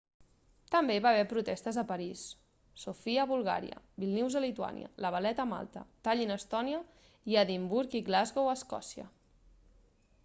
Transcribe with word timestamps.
també 0.75 0.93
hi 0.99 1.01
va 1.05 1.09
haver 1.15 1.25
protestes 1.33 1.77
a 1.81 1.83
parís 1.91 2.23
sofia 2.83 3.21
a 3.25 3.29
bulgària 3.33 3.83
vílnius 4.05 4.39
a 4.39 4.43
lituània 4.47 4.89
la 5.07 5.13
valetta 5.17 5.45
a 5.47 5.51
malta 5.53 5.85
tallin 6.09 6.35
a 6.39 6.41
estònia 6.43 6.83
i 7.35 7.41
edimburg 7.45 7.99
i 8.03 8.07
glasgow 8.11 8.51
a 8.55 8.59
escòcia 8.61 9.09